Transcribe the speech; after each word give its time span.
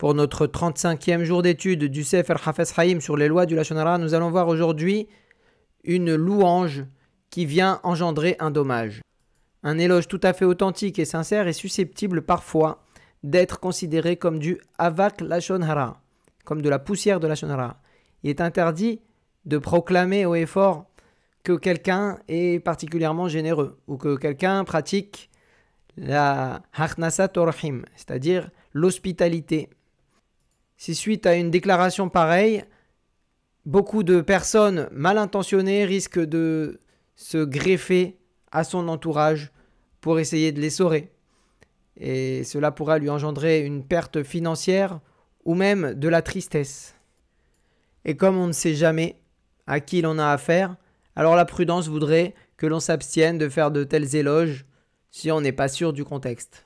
Pour 0.00 0.14
notre 0.14 0.46
35e 0.46 1.24
jour 1.24 1.42
d'étude 1.42 1.84
du 1.84 2.04
Sefer 2.04 2.36
Hafez 2.46 2.72
Haïm 2.78 3.02
sur 3.02 3.18
les 3.18 3.28
lois 3.28 3.44
du 3.44 3.54
Lashon 3.54 3.76
Hara, 3.76 3.98
nous 3.98 4.14
allons 4.14 4.30
voir 4.30 4.48
aujourd'hui 4.48 5.08
une 5.84 6.14
louange 6.14 6.86
qui 7.28 7.44
vient 7.44 7.80
engendrer 7.82 8.34
un 8.38 8.50
dommage. 8.50 9.02
Un 9.62 9.76
éloge 9.76 10.08
tout 10.08 10.20
à 10.22 10.32
fait 10.32 10.46
authentique 10.46 10.98
et 10.98 11.04
sincère 11.04 11.48
est 11.48 11.52
susceptible 11.52 12.22
parfois 12.22 12.82
d'être 13.22 13.60
considéré 13.60 14.16
comme 14.16 14.38
du 14.38 14.58
Avak 14.78 15.20
Lashon 15.20 15.60
Hara, 15.60 16.00
comme 16.46 16.62
de 16.62 16.70
la 16.70 16.78
poussière 16.78 17.20
de 17.20 17.26
Lashon 17.26 17.50
Hara. 17.50 17.78
Il 18.22 18.30
est 18.30 18.40
interdit 18.40 19.02
de 19.44 19.58
proclamer 19.58 20.24
haut 20.24 20.34
et 20.34 20.46
fort 20.46 20.86
que 21.42 21.52
quelqu'un 21.52 22.20
est 22.26 22.64
particulièrement 22.64 23.28
généreux 23.28 23.78
ou 23.86 23.98
que 23.98 24.16
quelqu'un 24.16 24.64
pratique 24.64 25.28
la 25.98 26.62
Hachnasat 26.72 27.32
Orhim, 27.36 27.82
c'est-à-dire 27.96 28.50
l'hospitalité 28.72 29.68
si 30.80 30.94
suite 30.94 31.26
à 31.26 31.34
une 31.34 31.50
déclaration 31.50 32.08
pareille, 32.08 32.64
beaucoup 33.66 34.02
de 34.02 34.22
personnes 34.22 34.88
mal 34.90 35.18
intentionnées 35.18 35.84
risquent 35.84 36.24
de 36.24 36.80
se 37.16 37.44
greffer 37.44 38.16
à 38.50 38.64
son 38.64 38.88
entourage 38.88 39.52
pour 40.00 40.18
essayer 40.18 40.52
de 40.52 40.60
l'essorer. 40.62 41.12
Et 41.98 42.44
cela 42.44 42.70
pourra 42.70 42.98
lui 42.98 43.10
engendrer 43.10 43.60
une 43.60 43.84
perte 43.84 44.22
financière 44.22 45.00
ou 45.44 45.52
même 45.52 45.92
de 45.92 46.08
la 46.08 46.22
tristesse. 46.22 46.94
Et 48.06 48.16
comme 48.16 48.38
on 48.38 48.46
ne 48.46 48.52
sait 48.52 48.74
jamais 48.74 49.20
à 49.66 49.80
qui 49.80 50.00
l'on 50.00 50.18
a 50.18 50.32
affaire, 50.32 50.76
alors 51.14 51.36
la 51.36 51.44
prudence 51.44 51.88
voudrait 51.88 52.34
que 52.56 52.66
l'on 52.66 52.80
s'abstienne 52.80 53.36
de 53.36 53.50
faire 53.50 53.70
de 53.70 53.84
tels 53.84 54.16
éloges 54.16 54.64
si 55.10 55.30
on 55.30 55.42
n'est 55.42 55.52
pas 55.52 55.68
sûr 55.68 55.92
du 55.92 56.06
contexte. 56.06 56.64